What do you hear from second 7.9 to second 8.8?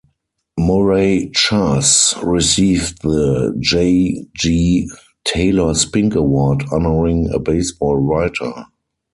writer.